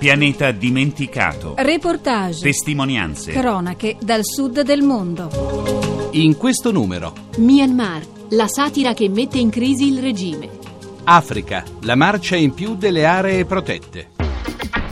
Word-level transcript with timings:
Pianeta 0.00 0.50
dimenticato. 0.50 1.52
Reportage. 1.58 2.40
Testimonianze. 2.40 3.32
Cronache 3.32 3.98
dal 4.00 4.22
sud 4.24 4.62
del 4.62 4.80
mondo. 4.80 6.08
In 6.12 6.38
questo 6.38 6.72
numero. 6.72 7.12
Myanmar, 7.36 8.00
la 8.30 8.48
satira 8.48 8.94
che 8.94 9.10
mette 9.10 9.36
in 9.36 9.50
crisi 9.50 9.88
il 9.88 10.00
regime. 10.00 10.48
Africa, 11.04 11.62
la 11.82 11.96
marcia 11.96 12.36
in 12.36 12.54
più 12.54 12.76
delle 12.76 13.04
aree 13.04 13.44
protette. 13.44 14.19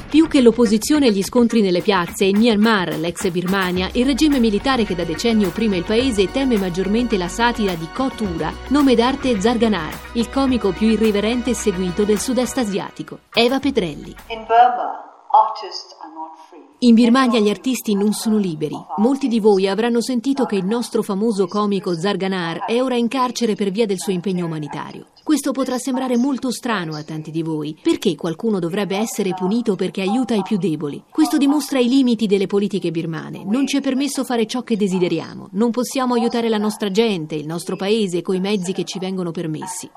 Più 0.09 0.27
che 0.27 0.40
l'opposizione 0.40 1.09
e 1.09 1.12
gli 1.12 1.22
scontri 1.22 1.61
nelle 1.61 1.82
piazze, 1.82 2.24
in 2.24 2.38
Myanmar, 2.38 2.96
l'ex 2.96 3.29
Birmania, 3.29 3.91
il 3.93 4.06
regime 4.06 4.38
militare 4.41 4.84
che 4.84 4.95
da 4.95 5.04
decenni 5.04 5.45
opprime 5.45 5.77
il 5.77 5.84
paese 5.84 6.30
teme 6.30 6.56
maggiormente 6.56 7.18
la 7.18 7.29
satira 7.29 7.74
di 7.74 7.86
Kotura, 7.92 8.50
nome 8.68 8.95
d'arte 8.95 9.38
Zarganar, 9.38 10.12
il 10.12 10.30
comico 10.30 10.73
più 10.73 10.88
irriverente 10.88 11.50
e 11.50 11.55
seguito 11.55 12.05
del 12.05 12.18
sud-est 12.18 12.56
asiatico. 12.56 13.19
Eva 13.34 13.59
Pedrelli. 13.59 14.14
In 14.28 14.47
Burma, 14.47 14.97
artists 15.30 15.95
are 16.00 16.12
not 16.14 16.38
free. 16.48 16.64
In 16.78 16.95
Birmania 16.95 17.41
gli 17.41 17.50
artisti 17.50 17.95
non 17.95 18.14
sono 18.14 18.38
liberi. 18.38 18.77
Molti 18.97 19.28
di 19.28 19.41
voi 19.41 19.69
avranno 19.69 20.00
sentito 20.00 20.47
che 20.47 20.56
il 20.56 20.64
nostro 20.64 21.02
famoso 21.02 21.47
comico 21.47 21.95
Zarganar 21.95 22.64
è 22.64 22.80
ora 22.80 22.97
in 22.97 23.09
carcere 23.09 23.55
per 23.55 23.70
via 23.70 23.84
del 23.84 23.98
suo 23.98 24.12
impegno 24.14 24.47
umanitario. 24.47 25.09
Questo 25.28 25.52
potrà 25.52 25.77
sembrare 25.77 26.16
molto 26.16 26.50
strano 26.50 26.95
a 26.95 27.02
tanti 27.02 27.30
di 27.30 27.42
voi. 27.42 27.77
Perché 27.82 28.14
qualcuno 28.14 28.59
dovrebbe 28.59 28.96
essere 28.96 29.34
punito 29.34 29.77
perché 29.77 30.00
aiuta 30.00 30.34
i 30.34 30.41
più 30.41 30.56
deboli? 30.56 31.05
Questo 31.10 31.36
dimostra 31.36 31.78
i 31.78 31.86
limiti 31.86 32.27
delle 32.27 32.46
politiche 32.46 32.91
birmane. 32.91 33.45
Non 33.45 33.66
ci 33.66 33.77
è 33.77 33.83
permesso 33.83 34.24
fare 34.24 34.46
ciò 34.46 34.62
che 34.62 34.78
desideriamo. 34.78 35.50
Non 35.52 35.70
possiamo 35.70 36.14
aiutare 36.14 36.48
la 36.48 36.56
nostra 36.56 36.91
gente, 36.91 37.34
il 37.34 37.45
nostro 37.45 37.77
paese, 37.77 38.22
coi 38.22 38.41
mezzi 38.41 38.72
che 38.72 38.84
ci 38.84 38.98
vengono 38.98 39.30
permessi. 39.30 39.91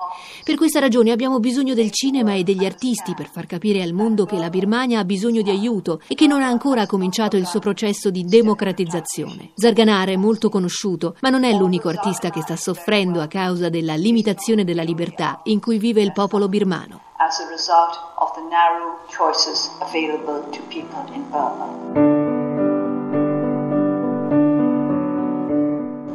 Per 0.44 0.54
questa 0.56 0.80
ragione 0.80 1.12
abbiamo 1.12 1.40
bisogno 1.40 1.72
del 1.72 1.92
cinema 1.92 2.34
e 2.34 2.42
degli 2.42 2.66
artisti 2.66 3.14
per 3.14 3.30
far 3.30 3.46
capire 3.46 3.80
al 3.80 3.94
mondo 3.94 4.26
che 4.26 4.36
la 4.36 4.50
Birmania 4.50 4.98
ha 4.98 5.04
bisogno 5.06 5.40
di 5.40 5.48
aiuto 5.48 6.02
e 6.08 6.14
che 6.14 6.26
non 6.26 6.42
ha 6.42 6.48
ancora 6.48 6.84
cominciato 6.84 7.38
il 7.38 7.46
suo 7.46 7.58
processo 7.58 8.10
di 8.10 8.24
democratizzazione. 8.24 9.52
Zarganar 9.54 10.10
è 10.10 10.16
molto 10.16 10.50
conosciuto, 10.50 11.16
ma 11.22 11.30
non 11.30 11.44
è 11.44 11.56
l'unico 11.56 11.88
artista 11.88 12.28
che 12.28 12.42
sta 12.42 12.54
soffrendo 12.54 13.22
a 13.22 13.28
causa 13.28 13.70
della 13.70 13.94
limitazione 13.94 14.64
della 14.64 14.82
libertà 14.82 15.20
in 15.44 15.60
cui 15.60 15.78
vive 15.78 16.02
il 16.02 16.12
popolo 16.12 16.48
birmano. 16.48 17.00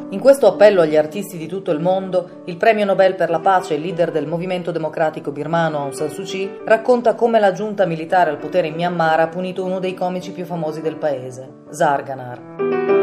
In 0.09 0.23
questo 0.23 0.47
appello 0.47 0.81
agli 0.81 0.97
artisti 0.97 1.37
di 1.37 1.45
tutto 1.45 1.69
il 1.69 1.79
mondo, 1.79 2.41
il 2.45 2.57
premio 2.57 2.85
Nobel 2.85 3.13
per 3.13 3.29
la 3.29 3.39
pace 3.39 3.75
e 3.75 3.77
leader 3.77 4.09
del 4.09 4.25
movimento 4.25 4.71
democratico 4.71 5.31
birmano 5.31 5.77
Aung 5.77 5.93
San 5.93 6.09
Suu 6.09 6.23
Kyi 6.23 6.61
racconta 6.65 7.13
come 7.13 7.39
la 7.39 7.51
giunta 7.51 7.85
militare 7.85 8.31
al 8.31 8.39
potere 8.39 8.67
in 8.67 8.73
Myanmar 8.73 9.19
ha 9.19 9.27
punito 9.27 9.63
uno 9.63 9.77
dei 9.77 9.93
comici 9.93 10.31
più 10.31 10.45
famosi 10.45 10.81
del 10.81 10.97
paese, 10.97 11.65
Zarganar. 11.69 12.96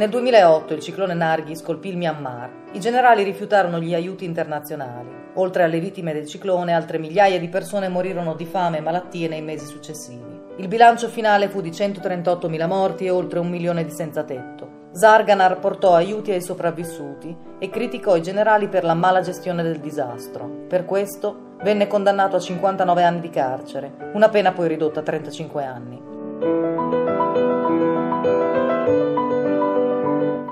Nel 0.00 0.08
2008 0.08 0.72
il 0.72 0.80
ciclone 0.80 1.12
Nargis 1.12 1.60
colpì 1.60 1.88
il 1.88 1.98
Myanmar. 1.98 2.48
I 2.72 2.80
generali 2.80 3.22
rifiutarono 3.22 3.78
gli 3.78 3.92
aiuti 3.92 4.24
internazionali. 4.24 5.10
Oltre 5.34 5.62
alle 5.62 5.78
vittime 5.78 6.14
del 6.14 6.26
ciclone, 6.26 6.72
altre 6.72 6.96
migliaia 6.96 7.38
di 7.38 7.50
persone 7.50 7.88
morirono 7.88 8.32
di 8.32 8.46
fame 8.46 8.78
e 8.78 8.80
malattie 8.80 9.28
nei 9.28 9.42
mesi 9.42 9.66
successivi. 9.66 10.40
Il 10.56 10.68
bilancio 10.68 11.08
finale 11.08 11.50
fu 11.50 11.60
di 11.60 11.68
138.000 11.68 12.66
morti 12.66 13.04
e 13.04 13.10
oltre 13.10 13.40
un 13.40 13.50
milione 13.50 13.84
di 13.84 13.90
senza 13.90 14.24
tetto. 14.24 14.88
Zarganar 14.92 15.58
portò 15.58 15.92
aiuti 15.92 16.30
ai 16.30 16.40
sopravvissuti 16.40 17.36
e 17.58 17.68
criticò 17.68 18.16
i 18.16 18.22
generali 18.22 18.68
per 18.68 18.84
la 18.84 18.94
mala 18.94 19.20
gestione 19.20 19.62
del 19.62 19.80
disastro. 19.80 20.64
Per 20.66 20.86
questo 20.86 21.56
venne 21.62 21.86
condannato 21.86 22.36
a 22.36 22.40
59 22.40 23.02
anni 23.02 23.20
di 23.20 23.28
carcere, 23.28 23.92
una 24.14 24.30
pena 24.30 24.52
poi 24.52 24.68
ridotta 24.68 25.00
a 25.00 25.02
35 25.02 25.62
anni. 25.62 26.79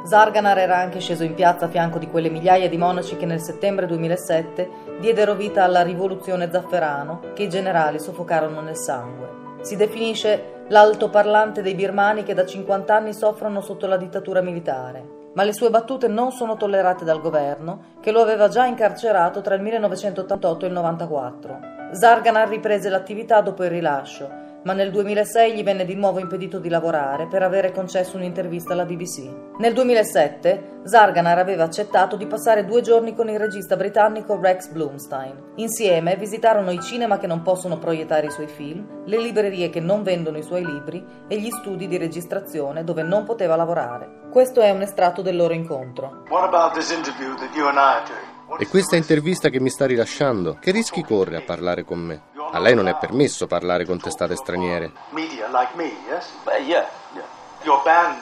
Zarganar 0.08 0.56
era 0.56 0.78
anche 0.78 1.00
sceso 1.00 1.22
in 1.22 1.34
piazza 1.34 1.66
a 1.66 1.68
fianco 1.68 1.98
di 1.98 2.08
quelle 2.08 2.30
migliaia 2.30 2.66
di 2.66 2.78
monaci 2.78 3.18
che 3.18 3.26
nel 3.26 3.42
settembre 3.42 3.84
2007 3.84 4.70
diedero 5.00 5.34
vita 5.34 5.64
alla 5.64 5.82
rivoluzione 5.82 6.50
zafferano 6.50 7.32
che 7.34 7.42
i 7.42 7.48
generali 7.50 8.00
soffocarono 8.00 8.62
nel 8.62 8.78
sangue. 8.78 9.58
Si 9.60 9.76
definisce 9.76 10.64
l'altoparlante 10.68 11.60
dei 11.60 11.74
birmani 11.74 12.22
che 12.22 12.32
da 12.32 12.46
50 12.46 12.94
anni 12.94 13.12
soffrono 13.12 13.60
sotto 13.60 13.86
la 13.86 13.98
dittatura 13.98 14.40
militare. 14.40 15.16
Ma 15.34 15.42
le 15.42 15.52
sue 15.52 15.68
battute 15.68 16.08
non 16.08 16.32
sono 16.32 16.56
tollerate 16.56 17.04
dal 17.04 17.20
governo, 17.20 17.96
che 18.00 18.10
lo 18.10 18.22
aveva 18.22 18.48
già 18.48 18.64
incarcerato 18.64 19.42
tra 19.42 19.56
il 19.56 19.60
1988 19.60 20.64
e 20.64 20.68
il 20.68 20.74
1994. 20.74 21.58
Zarganar 21.92 22.48
riprese 22.48 22.88
l'attività 22.88 23.42
dopo 23.42 23.62
il 23.62 23.70
rilascio 23.70 24.46
ma 24.64 24.72
nel 24.72 24.90
2006 24.90 25.54
gli 25.54 25.62
venne 25.62 25.84
di 25.84 25.94
nuovo 25.94 26.18
impedito 26.18 26.58
di 26.58 26.68
lavorare 26.68 27.26
per 27.26 27.42
avere 27.42 27.72
concesso 27.72 28.16
un'intervista 28.16 28.72
alla 28.72 28.84
BBC. 28.84 29.56
Nel 29.58 29.72
2007 29.72 30.80
Zarganar 30.84 31.38
aveva 31.38 31.64
accettato 31.64 32.16
di 32.16 32.26
passare 32.26 32.64
due 32.64 32.80
giorni 32.80 33.14
con 33.14 33.28
il 33.28 33.38
regista 33.38 33.76
britannico 33.76 34.38
Rex 34.40 34.68
Bloomstein. 34.68 35.52
Insieme 35.56 36.16
visitarono 36.16 36.70
i 36.70 36.80
cinema 36.80 37.18
che 37.18 37.26
non 37.26 37.42
possono 37.42 37.78
proiettare 37.78 38.26
i 38.26 38.30
suoi 38.30 38.48
film, 38.48 39.04
le 39.04 39.18
librerie 39.18 39.70
che 39.70 39.80
non 39.80 40.02
vendono 40.02 40.38
i 40.38 40.42
suoi 40.42 40.64
libri 40.64 41.04
e 41.28 41.38
gli 41.38 41.50
studi 41.50 41.86
di 41.86 41.96
registrazione 41.96 42.84
dove 42.84 43.02
non 43.02 43.24
poteva 43.24 43.56
lavorare. 43.56 44.26
Questo 44.30 44.60
è 44.60 44.70
un 44.70 44.82
estratto 44.82 45.22
del 45.22 45.36
loro 45.36 45.54
incontro. 45.54 46.24
E 48.58 48.66
questa 48.66 48.96
intervista 48.96 49.50
che 49.50 49.60
mi 49.60 49.68
sta 49.68 49.84
rilasciando, 49.84 50.56
che 50.58 50.70
rischi 50.70 51.02
corre 51.02 51.36
a 51.36 51.42
parlare 51.42 51.84
con 51.84 51.98
me? 51.98 52.22
A 52.50 52.58
lei 52.60 52.74
non 52.74 52.88
è 52.88 52.96
permesso 52.98 53.46
parlare 53.46 53.84
con 53.84 53.98
testate 53.98 54.34
straniere. 54.34 54.92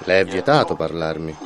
Le 0.04 0.20
è 0.20 0.25
vietato 0.25 0.75
parlarmi. 0.75 1.37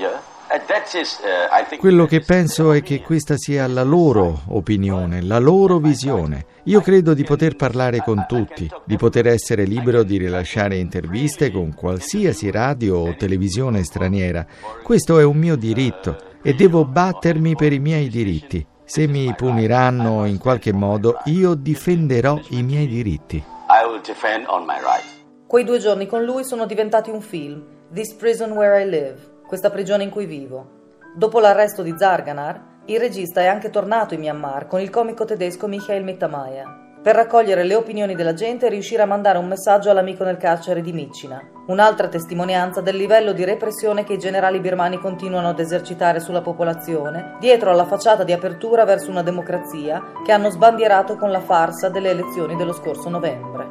Quello 1.79 2.07
che 2.07 2.21
penso 2.21 2.73
è 2.73 2.83
che 2.83 3.03
questa 3.03 3.37
sia 3.37 3.67
la 3.69 3.85
loro 3.85 4.41
opinione, 4.49 5.23
la 5.23 5.39
loro 5.39 5.79
visione. 5.79 6.47
Io 6.65 6.81
credo 6.81 7.15
di 7.15 7.23
poter 7.23 7.55
parlare 7.55 7.99
con 7.99 8.25
tutti, 8.27 8.69
di 8.85 8.97
poter 8.97 9.29
essere 9.29 9.65
libero 9.65 10.03
di 10.03 10.17
rilasciare 10.17 10.77
interviste 10.77 11.51
con 11.51 11.75
qualsiasi 11.75 12.51
radio 12.51 12.99
o 12.99 13.15
televisione 13.15 13.85
straniera. 13.85 14.45
Questo 14.83 15.19
è 15.19 15.25
un 15.25 15.37
mio 15.37 15.57
diritto 15.57 16.17
e 16.43 16.55
devo 16.55 16.85
battermi 16.85 17.55
per 17.55 17.73
i 17.73 17.79
miei 17.79 18.09
diritti. 18.09 18.67
Se 18.91 19.07
mi 19.07 19.33
puniranno 19.37 20.25
in 20.25 20.39
qualche 20.39 20.73
modo, 20.73 21.21
io 21.27 21.55
difenderò 21.55 22.41
i 22.49 22.61
miei 22.65 22.89
diritti. 22.89 23.41
Quei 25.47 25.63
due 25.63 25.79
giorni 25.79 26.09
con 26.09 26.25
lui 26.25 26.43
sono 26.43 26.67
diventati 26.67 27.09
un 27.09 27.21
film, 27.21 27.65
This 27.95 28.15
Prison 28.15 28.51
Where 28.51 28.83
I 28.83 28.89
Live, 28.89 29.43
questa 29.47 29.71
prigione 29.71 30.03
in 30.03 30.11
cui 30.11 30.27
vivo. 30.27 30.99
Dopo 31.15 31.39
l'arresto 31.39 31.85
di 31.85 31.95
Zarganar, 31.97 32.81
il 32.87 32.99
regista 32.99 33.41
è 33.41 33.47
anche 33.47 33.71
tornato 33.71 34.15
in 34.15 34.21
Myanmar 34.23 34.67
con 34.67 34.81
il 34.81 34.91
comico 34.91 35.25
tedesco 35.25 35.69
Michael 35.69 36.03
Mittermeier 36.03 36.90
per 37.03 37.15
raccogliere 37.15 37.65
le 37.65 37.75
opinioni 37.75 38.15
della 38.15 38.35
gente 38.35 38.67
e 38.67 38.71
riuscire 38.71 39.03
a 39.03 39.07
mandare 39.07 39.39
un 39.39 39.49
messaggio 39.49 39.91
all'amico 39.91 40.25
nel 40.25 40.37
carcere 40.37 40.83
di 40.83 40.93
Micina. 40.93 41.41
Un'altra 41.67 42.09
testimonianza 42.09 42.81
del 42.81 42.97
livello 42.97 43.33
di 43.33 43.45
repressione 43.45 44.05
che 44.05 44.15
i 44.15 44.19
generali 44.19 44.61
birmani 44.61 44.99
continuano 44.99 45.49
ad 45.49 45.61
esercitare 45.61 46.21
sulla 46.21 46.43
popolazione, 46.43 47.37
dietro 47.39 47.71
alla 47.71 47.87
facciata 47.87 48.25
di 48.25 48.33
apertura 48.33 48.85
verso 48.85 49.11
una 49.11 49.23
democrazia 49.23 50.03
che 50.25 50.33
hanno 50.33 50.51
sbandierato 50.51 51.17
con 51.17 51.31
la 51.31 51.41
farsa 51.41 51.89
delle 51.89 52.11
elezioni 52.11 52.57
dello 52.57 52.73
scorso 52.73 53.09
novembre. 53.09 53.70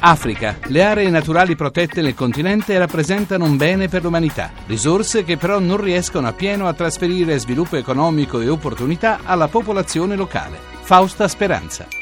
Africa. 0.00 0.58
Le 0.66 0.82
aree 0.82 1.10
naturali 1.10 1.54
protette 1.54 2.02
nel 2.02 2.14
continente 2.14 2.76
rappresentano 2.78 3.44
un 3.44 3.56
bene 3.56 3.88
per 3.88 4.02
l'umanità, 4.02 4.50
risorse 4.66 5.24
che 5.24 5.36
però 5.36 5.58
non 5.58 5.80
riescono 5.80 6.26
appieno 6.26 6.66
a 6.66 6.72
trasferire 6.72 7.38
sviluppo 7.38 7.76
economico 7.76 8.40
e 8.40 8.48
opportunità 8.48 9.20
alla 9.24 9.48
popolazione 9.48 10.16
locale. 10.16 10.58
Fausta 10.82 11.28
Speranza. 11.28 11.99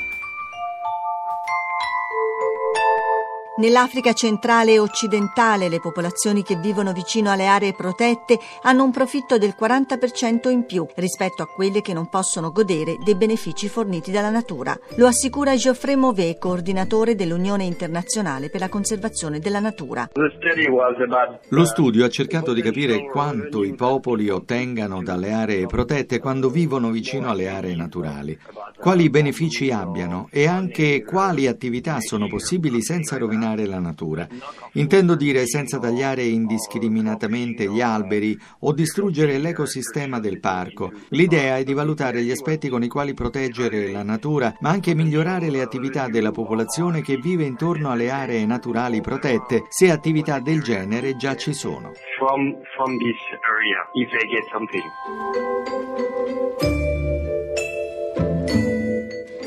Nell'Africa 3.58 4.12
centrale 4.12 4.74
e 4.74 4.78
occidentale 4.78 5.68
le 5.68 5.80
popolazioni 5.80 6.44
che 6.44 6.54
vivono 6.54 6.92
vicino 6.92 7.32
alle 7.32 7.48
aree 7.48 7.72
protette 7.72 8.38
hanno 8.62 8.84
un 8.84 8.92
profitto 8.92 9.36
del 9.36 9.56
40% 9.58 10.48
in 10.48 10.64
più 10.64 10.86
rispetto 10.94 11.42
a 11.42 11.48
quelle 11.48 11.80
che 11.80 11.92
non 11.92 12.08
possono 12.08 12.52
godere 12.52 12.98
dei 13.04 13.16
benefici 13.16 13.68
forniti 13.68 14.12
dalla 14.12 14.30
natura. 14.30 14.78
Lo 14.94 15.08
assicura 15.08 15.56
Geoffrey 15.56 15.96
Mauvet, 15.96 16.38
coordinatore 16.38 17.16
dell'Unione 17.16 17.64
internazionale 17.64 18.48
per 18.48 18.60
la 18.60 18.68
conservazione 18.68 19.40
della 19.40 19.58
natura. 19.58 20.08
Lo 21.48 21.64
studio 21.64 22.04
ha 22.04 22.08
cercato 22.08 22.52
di 22.52 22.62
capire 22.62 23.06
quanto 23.10 23.64
i 23.64 23.74
popoli 23.74 24.28
ottengano 24.28 25.02
dalle 25.02 25.32
aree 25.32 25.66
protette 25.66 26.20
quando 26.20 26.48
vivono 26.48 26.92
vicino 26.92 27.28
alle 27.28 27.48
aree 27.48 27.74
naturali, 27.74 28.38
quali 28.78 29.10
benefici 29.10 29.72
abbiano 29.72 30.28
e 30.30 30.46
anche 30.46 31.02
quali 31.02 31.48
attività 31.48 31.98
sono 31.98 32.28
possibili 32.28 32.82
senza 32.82 33.18
rovinare 33.18 33.46
abbandonare 33.48 33.66
la 33.66 33.78
natura. 33.78 34.26
Intendo 34.72 35.14
dire 35.14 35.46
senza 35.46 35.78
tagliare 35.78 36.22
indiscriminatamente 36.22 37.70
gli 37.70 37.80
alberi 37.80 38.38
o 38.60 38.72
distruggere 38.72 39.38
l'ecosistema 39.38 40.20
del 40.20 40.40
parco. 40.40 40.92
L'idea 41.10 41.56
è 41.56 41.64
di 41.64 41.72
valutare 41.72 42.22
gli 42.22 42.30
aspetti 42.30 42.68
con 42.68 42.82
i 42.82 42.88
quali 42.88 43.14
proteggere 43.14 43.90
la 43.90 44.02
natura, 44.02 44.54
ma 44.60 44.70
anche 44.70 44.94
migliorare 44.94 45.50
le 45.50 45.62
attività 45.62 46.08
della 46.08 46.30
popolazione 46.30 47.02
che 47.02 47.16
vive 47.16 47.44
intorno 47.44 47.90
alle 47.90 48.10
aree 48.10 48.44
naturali 48.44 49.00
protette, 49.00 49.64
se 49.68 49.90
attività 49.90 50.40
del 50.40 50.62
genere 50.62 51.16
già 51.16 51.36
ci 51.36 51.52
sono. 51.52 51.92
From, 52.18 52.56
from 52.74 52.96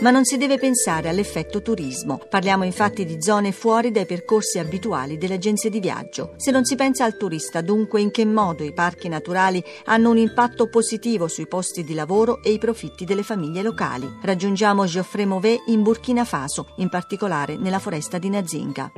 Ma 0.02 0.10
non 0.10 0.26
si 0.26 0.38
deve 0.38 0.58
pensare 0.58 1.10
all'effetto 1.10 1.62
turismo. 1.62 2.20
Parliamo 2.28 2.64
infatti 2.64 3.06
di 3.06 3.22
zone 3.22 3.52
fuori 3.52 3.92
dai 3.92 4.08
percorsi 4.08 4.58
abituali 4.58 5.20
delle 5.20 5.36
agenzie 5.36 5.70
di 5.70 5.80
viaggio. 5.80 6.34
Se 6.38 6.50
non 6.50 6.66
si 6.66 6.76
pensa 6.76 7.06
al 7.06 7.18
turista, 7.18 7.62
dunque 7.62 8.02
in 8.02 8.10
che 8.10 8.26
modo 8.26 8.64
i 8.64 8.74
parchi 8.74 9.10
naturali 9.10 9.64
hanno 9.86 10.10
un 10.10 10.18
impatto 10.18 10.70
positivo 10.70 11.28
sui 11.28 11.48
posti 11.48 11.84
di 11.84 11.94
lavoro 11.94 12.42
e 12.42 12.50
i 12.50 12.58
profitti 12.58 13.06
delle 13.06 13.22
famiglie 13.22 13.62
locali. 13.62 14.10
Raggiungiamo 14.24 14.86
Geoffrey 14.86 15.26
Mauvet 15.26 15.66
in 15.68 15.84
Burkina 15.84 16.26
Faso, 16.26 16.70
in 16.78 16.90
particolare 16.90 17.56
nella 17.58 17.78
foresta 17.78 18.18
di 18.18 18.30
Nazinga. 18.32 18.94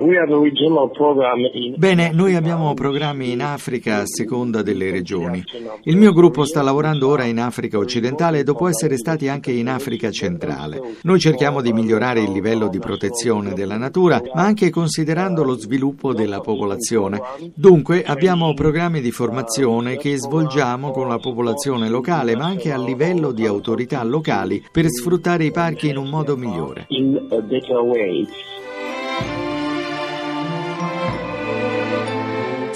Bene, 1.75 2.11
noi 2.13 2.35
abbiamo 2.35 2.73
programmi 2.73 3.29
in 3.29 3.41
Africa 3.41 3.97
a 3.97 4.05
seconda 4.05 4.61
delle 4.61 4.89
regioni. 4.89 5.43
Il 5.83 5.97
mio 5.97 6.13
gruppo 6.13 6.45
sta 6.45 6.61
lavorando 6.61 7.09
ora 7.09 7.25
in 7.25 7.41
Africa 7.41 7.77
occidentale 7.77 8.43
dopo 8.43 8.69
essere 8.69 8.95
stati 8.95 9.27
anche 9.27 9.51
in 9.51 9.67
Africa 9.67 10.09
centrale. 10.09 10.91
Noi 11.01 11.19
cerchiamo 11.19 11.61
di 11.61 11.73
migliorare 11.73 12.21
il 12.21 12.31
livello 12.31 12.67
di 12.67 12.79
protezione 12.79 13.53
della 13.53 13.77
natura, 13.77 14.21
ma 14.33 14.43
anche 14.43 14.69
considerando 14.69 15.43
lo 15.43 15.57
sviluppo 15.57 16.13
della 16.13 16.39
popolazione. 16.39 17.21
Dunque 17.53 18.03
abbiamo 18.03 18.53
programmi 18.53 19.01
di 19.01 19.11
formazione 19.11 19.97
che 19.97 20.17
svolgiamo 20.17 20.91
con 20.91 21.07
la 21.07 21.17
popolazione 21.17 21.89
locale, 21.89 22.35
ma 22.35 22.45
anche 22.45 22.71
a 22.71 22.77
livello 22.77 23.31
di 23.31 23.45
autorità 23.45 24.03
locali 24.03 24.63
per 24.71 24.87
sfruttare 24.87 25.45
i 25.45 25.51
parchi 25.51 25.89
in 25.89 25.97
un 25.97 26.09
modo 26.09 26.37
migliore. 26.37 26.87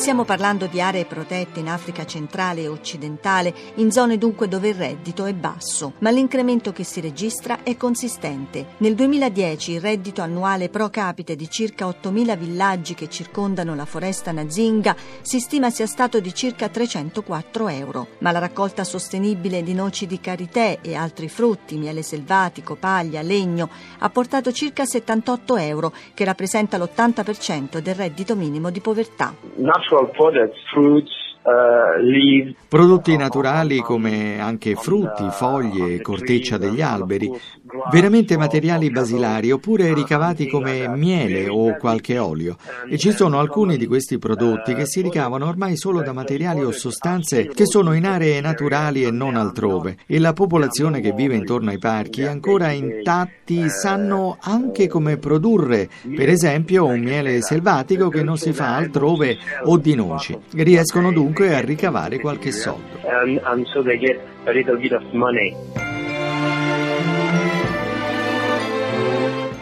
Stiamo 0.07 0.23
parlando 0.23 0.67
di 0.67 0.79
aree 0.79 1.03
protette 1.03 1.59
in 1.59 1.67
Africa 1.67 2.05
centrale 2.05 2.61
e 2.61 2.69
occidentale, 2.69 3.53
in 3.75 3.91
zone 3.91 4.17
dunque 4.17 4.47
dove 4.47 4.69
il 4.69 4.75
reddito 4.75 5.25
è 5.25 5.33
basso, 5.33 5.95
ma 5.99 6.11
l'incremento 6.11 6.71
che 6.71 6.85
si 6.85 7.01
registra 7.01 7.61
è 7.61 7.75
consistente. 7.75 8.67
Nel 8.77 8.95
2010 8.95 9.73
il 9.73 9.81
reddito 9.81 10.21
annuale 10.21 10.69
pro 10.69 10.89
capite 10.89 11.35
di 11.35 11.49
circa 11.49 11.87
8.000 11.87 12.37
villaggi 12.37 12.93
che 12.93 13.09
circondano 13.09 13.75
la 13.75 13.83
foresta 13.83 14.31
Nazinga 14.31 14.95
si 15.23 15.41
stima 15.41 15.69
sia 15.69 15.87
stato 15.87 16.21
di 16.21 16.33
circa 16.33 16.69
304 16.69 17.67
euro, 17.67 18.07
ma 18.19 18.31
la 18.31 18.39
raccolta 18.39 18.85
sostenibile 18.85 19.61
di 19.61 19.73
noci 19.73 20.07
di 20.07 20.21
karité 20.21 20.79
e 20.81 20.95
altri 20.95 21.27
frutti, 21.27 21.75
miele 21.75 22.01
selvatico, 22.01 22.75
paglia, 22.75 23.21
legno, 23.21 23.69
ha 23.97 24.09
portato 24.09 24.53
circa 24.53 24.85
78 24.85 25.57
euro, 25.57 25.91
che 26.13 26.23
rappresenta 26.23 26.77
l'80% 26.77 27.79
del 27.79 27.95
reddito 27.95 28.37
minimo 28.37 28.69
di 28.69 28.79
povertà. 28.79 29.35
Natural 29.55 29.96
uh. 31.43 32.53
Prodotti 32.67 33.15
naturali 33.15 33.79
come 33.79 34.39
anche 34.39 34.75
frutti, 34.75 35.23
foglie 35.29 35.95
e 35.95 36.01
corteccia 36.01 36.57
degli 36.57 36.81
alberi, 36.81 37.31
veramente 37.91 38.37
materiali 38.37 38.89
basilari 38.89 39.51
oppure 39.51 39.93
ricavati 39.93 40.47
come 40.47 40.87
miele 40.89 41.47
o 41.47 41.77
qualche 41.77 42.17
olio. 42.17 42.57
E 42.89 42.97
ci 42.97 43.11
sono 43.11 43.39
alcuni 43.39 43.77
di 43.77 43.85
questi 43.85 44.17
prodotti 44.17 44.73
che 44.73 44.85
si 44.85 45.01
ricavano 45.01 45.47
ormai 45.47 45.77
solo 45.77 46.01
da 46.01 46.13
materiali 46.13 46.63
o 46.63 46.71
sostanze 46.71 47.47
che 47.47 47.65
sono 47.65 47.93
in 47.93 48.05
aree 48.05 48.41
naturali 48.41 49.03
e 49.03 49.11
non 49.11 49.35
altrove. 49.35 49.97
E 50.05 50.19
la 50.19 50.33
popolazione 50.33 50.99
che 50.99 51.11
vive 51.11 51.35
intorno 51.35 51.69
ai 51.69 51.79
parchi, 51.79 52.23
ancora 52.23 52.71
intatti, 52.71 53.69
sanno 53.69 54.37
anche 54.39 54.87
come 54.87 55.17
produrre, 55.17 55.89
per 56.15 56.29
esempio, 56.29 56.85
un 56.85 56.99
miele 56.99 57.41
selvatico 57.41 58.09
che 58.09 58.23
non 58.23 58.37
si 58.37 58.53
fa 58.53 58.75
altrove 58.75 59.37
o 59.63 59.77
di 59.77 59.95
noci. 59.95 60.37
Riescono 60.51 61.11
dunque 61.11 61.55
a 61.55 61.59
ricavare 61.59 62.19
qualche 62.19 62.51
soldo. 62.51 62.85
And, 63.07 63.39
and 63.43 63.65
so 63.67 63.81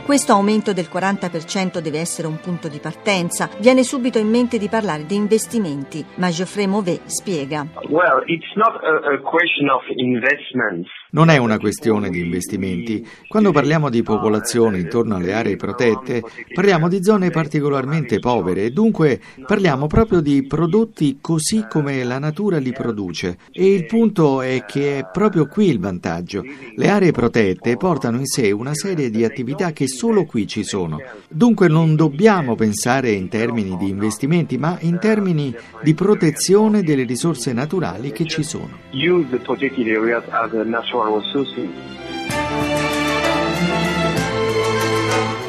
Questo 0.05 0.33
aumento 0.33 0.71
del 0.71 0.85
40% 0.85 1.79
deve 1.79 1.97
essere 1.97 2.27
un 2.27 2.39
punto 2.39 2.67
di 2.67 2.77
partenza. 2.77 3.49
Viene 3.57 3.81
subito 3.81 4.19
in 4.19 4.29
mente 4.29 4.59
di 4.59 4.69
parlare 4.69 5.07
di 5.07 5.15
investimenti, 5.15 6.05
ma 6.17 6.29
Geoffrey 6.29 6.67
Mauvet 6.67 7.07
spiega. 7.07 7.65
Well, 7.89 8.21
it's 8.27 8.53
not 8.53 8.77
a, 8.83 9.15
a 9.15 9.17
question 9.17 9.67
of 9.67 9.81
investments. 9.95 10.87
Non 11.15 11.29
è 11.29 11.37
una 11.37 11.57
questione 11.57 12.09
di 12.09 12.19
investimenti. 12.19 13.07
Quando 13.29 13.53
parliamo 13.53 13.89
di 13.89 14.03
popolazione 14.03 14.79
intorno 14.79 15.15
alle 15.15 15.31
aree 15.31 15.55
protette, 15.55 16.21
parliamo 16.53 16.89
di 16.89 17.01
zone 17.01 17.29
particolarmente 17.29 18.19
povere 18.19 18.65
e 18.65 18.71
dunque 18.71 19.21
parliamo 19.47 19.87
proprio 19.87 20.19
di 20.19 20.45
prodotti 20.45 21.19
così 21.21 21.67
come 21.69 22.03
la 22.03 22.19
natura 22.19 22.57
li 22.57 22.73
produce. 22.73 23.37
E 23.53 23.73
il 23.73 23.85
punto 23.85 24.41
è 24.41 24.65
che 24.67 24.97
è 24.97 25.09
proprio 25.09 25.47
qui 25.47 25.69
il 25.69 25.79
vantaggio. 25.79 26.43
Le 26.75 26.89
aree 26.89 27.13
protette 27.13 27.77
portano 27.77 28.17
in 28.17 28.25
sé 28.25 28.51
una 28.51 28.73
serie 28.73 29.09
di 29.09 29.23
attività 29.23 29.71
che 29.71 29.87
solo 29.87 30.25
qui 30.25 30.45
ci 30.47 30.65
sono. 30.65 30.97
Dunque 31.29 31.69
non 31.69 31.95
dobbiamo 31.95 32.55
pensare 32.55 33.11
in 33.11 33.29
termini 33.29 33.77
di 33.77 33.87
investimenti, 33.87 34.57
ma 34.57 34.77
in 34.81 34.99
termini 34.99 35.55
di 35.81 35.93
protezione 35.93 36.83
delle 36.83 37.03
risorse 37.03 37.53
naturali 37.53 38.11
che 38.11 38.25
ci 38.25 38.43
sono. 38.43 38.79
Use 38.91 39.29
the 39.29 39.37
protected 39.37 39.87
areas 39.87 40.23
as 40.27 40.51
a 40.51 40.63
natural 40.63 41.04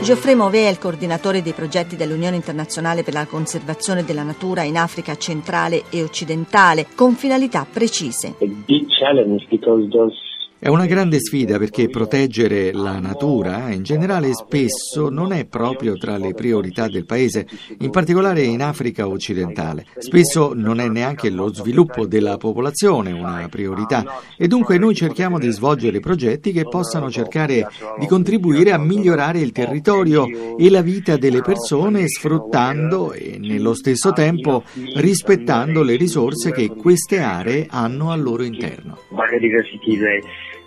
Geoffrey 0.06 0.36
Mauvet 0.36 0.66
è 0.66 0.70
il 0.70 0.78
coordinatore 0.78 1.42
dei 1.42 1.52
progetti 1.52 1.96
dell'Unione 1.96 2.36
Internazionale 2.36 3.02
per 3.02 3.12
la 3.12 3.26
Conservazione 3.26 4.04
della 4.04 4.22
Natura 4.22 4.62
in 4.62 4.76
Africa 4.76 5.16
centrale 5.16 5.84
e 5.90 6.02
occidentale, 6.02 6.86
con 6.94 7.14
finalità 7.14 7.66
precise. 7.68 8.34
A 8.40 8.46
big 8.46 8.86
challenge 8.98 9.46
because 9.50 9.88
those 9.88 10.14
È 10.58 10.68
una 10.68 10.86
grande 10.86 11.20
sfida 11.20 11.58
perché 11.58 11.90
proteggere 11.90 12.72
la 12.72 12.98
natura 12.98 13.70
in 13.72 13.82
generale 13.82 14.32
spesso 14.32 15.10
non 15.10 15.32
è 15.32 15.44
proprio 15.44 15.98
tra 15.98 16.16
le 16.16 16.32
priorità 16.32 16.88
del 16.88 17.04
paese, 17.04 17.46
in 17.80 17.90
particolare 17.90 18.40
in 18.40 18.62
Africa 18.62 19.06
occidentale. 19.06 19.84
Spesso 19.98 20.54
non 20.54 20.80
è 20.80 20.88
neanche 20.88 21.28
lo 21.28 21.52
sviluppo 21.52 22.06
della 22.06 22.38
popolazione 22.38 23.12
una 23.12 23.46
priorità 23.50 24.22
e 24.38 24.48
dunque 24.48 24.78
noi 24.78 24.94
cerchiamo 24.94 25.38
di 25.38 25.50
svolgere 25.50 26.00
progetti 26.00 26.52
che 26.52 26.64
possano 26.64 27.10
cercare 27.10 27.68
di 27.98 28.06
contribuire 28.06 28.72
a 28.72 28.78
migliorare 28.78 29.40
il 29.40 29.52
territorio 29.52 30.26
e 30.56 30.70
la 30.70 30.80
vita 30.80 31.18
delle 31.18 31.42
persone 31.42 32.08
sfruttando 32.08 33.12
e 33.12 33.36
nello 33.38 33.75
stesso 33.75 34.14
tempo 34.14 34.64
rispettando 34.94 35.82
le 35.82 35.96
risorse 35.96 36.50
che 36.50 36.68
queste 36.68 37.20
aree 37.20 37.66
hanno 37.68 38.10
al 38.10 38.22
loro 38.22 38.42
interno. 38.42 38.96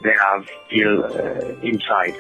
They 0.04 0.10
have 0.32 0.44
still 0.68 1.04
uh, 1.04 1.54
inside. 1.62 2.16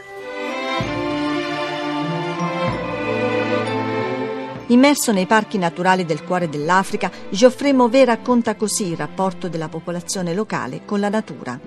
Immerso 4.71 5.11
nei 5.11 5.25
parchi 5.25 5.57
naturali 5.57 6.05
del 6.05 6.23
cuore 6.23 6.47
dell'Africa, 6.47 7.09
Geoffrey 7.31 7.73
Mauvet 7.73 8.05
racconta 8.05 8.55
così 8.55 8.91
il 8.91 8.97
rapporto 8.97 9.47
della 9.47 9.67
popolazione 9.67 10.35
locale 10.35 10.81
con 10.85 10.99
la 10.99 11.09
natura. 11.09 11.59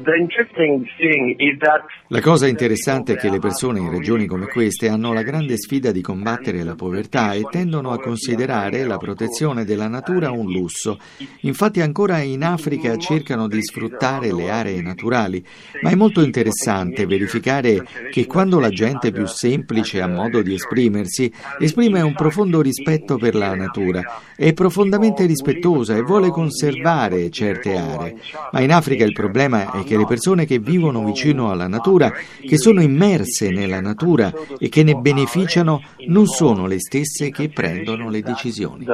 La 2.07 2.21
cosa 2.21 2.47
interessante 2.47 3.15
è 3.15 3.17
che 3.17 3.29
le 3.29 3.41
persone 3.41 3.81
in 3.81 3.91
regioni 3.91 4.27
come 4.27 4.47
queste 4.47 4.89
hanno 4.89 5.13
la 5.13 5.23
grande 5.23 5.57
sfida 5.57 5.91
di 5.91 6.01
combattere 6.01 6.63
la 6.63 6.77
povertà 6.77 7.33
e 7.33 7.43
tendono 7.51 7.91
a 7.91 7.99
considerare 7.99 8.85
la 8.85 8.99
protezione 8.99 9.65
della 9.65 9.89
natura 9.89 10.31
un 10.31 10.53
lusso. 10.53 11.01
Infatti 11.41 11.81
ancora 11.81 12.21
in 12.21 12.45
Africa 12.45 12.97
cercano 12.99 13.49
di 13.49 13.61
sfruttare 13.65 14.33
le 14.33 14.49
aree 14.49 14.81
naturali, 14.81 15.45
ma 15.81 15.91
è 15.91 15.97
molto 15.97 16.23
interessante 16.23 17.05
verificare 17.07 17.85
che 18.13 18.27
quando 18.27 18.61
la 18.61 18.71
gente 18.71 19.11
più 19.11 19.27
semplice 19.27 20.01
ha 20.01 20.07
modo 20.07 20.41
di 20.41 20.55
esprimersi, 20.55 21.33
esprime 21.59 22.01
un 22.01 22.15
profondo 22.15 22.61
rispetto 22.61 22.91
per 23.01 23.35
la 23.35 23.55
natura, 23.55 24.03
è 24.37 24.53
profondamente 24.53 25.27
rispettosa 25.27 25.97
e 25.97 26.03
vuole 26.03 26.31
conservare 26.31 27.31
certe 27.31 27.77
aree. 27.77 28.17
Ma 28.53 28.61
in 28.61 28.73
Africa 28.73 29.05
il 29.05 29.13
problema 29.13 29.73
è 29.73 29.85
che 29.85 29.97
le 29.97 30.07
persone 30.07 30.45
che 30.45 30.59
vivono 30.59 31.05
vicino 31.05 31.51
alla 31.51 31.69
natura, 31.69 32.13
che 32.41 32.59
sono 32.59 32.83
immerse 32.83 33.51
nella 33.51 33.81
natura 33.81 34.33
e 34.59 34.69
che 34.69 34.83
ne 34.83 34.95
beneficiano, 34.95 35.81
non 36.09 36.27
sono 36.27 36.67
le 36.67 36.81
stesse 36.81 37.31
che 37.31 37.49
prendono 37.49 38.09
le 38.09 38.21
decisioni. 38.21 38.85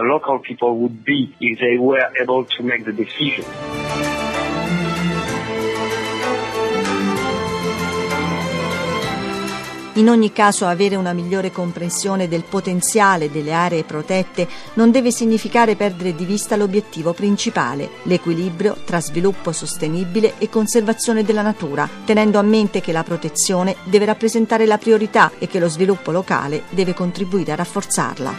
In 9.98 10.08
ogni 10.08 10.30
caso 10.32 10.64
avere 10.64 10.94
una 10.94 11.12
migliore 11.12 11.50
comprensione 11.50 12.28
del 12.28 12.44
potenziale 12.44 13.32
delle 13.32 13.52
aree 13.52 13.82
protette 13.82 14.46
non 14.74 14.92
deve 14.92 15.10
significare 15.10 15.74
perdere 15.74 16.14
di 16.14 16.24
vista 16.24 16.54
l'obiettivo 16.54 17.12
principale, 17.12 17.90
l'equilibrio 18.04 18.76
tra 18.84 19.00
sviluppo 19.00 19.50
sostenibile 19.50 20.34
e 20.38 20.48
conservazione 20.48 21.24
della 21.24 21.42
natura, 21.42 21.88
tenendo 22.04 22.38
a 22.38 22.42
mente 22.42 22.80
che 22.80 22.92
la 22.92 23.02
protezione 23.02 23.74
deve 23.82 24.04
rappresentare 24.04 24.66
la 24.66 24.78
priorità 24.78 25.32
e 25.36 25.48
che 25.48 25.58
lo 25.58 25.68
sviluppo 25.68 26.12
locale 26.12 26.62
deve 26.70 26.94
contribuire 26.94 27.50
a 27.50 27.56
rafforzarla. 27.56 28.34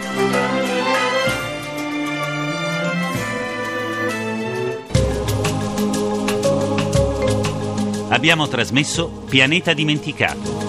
Abbiamo 8.08 8.48
trasmesso 8.48 9.10
Pianeta 9.28 9.74
Dimenticato. 9.74 10.69